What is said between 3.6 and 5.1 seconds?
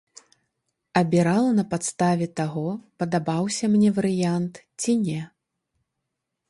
мне варыянт ці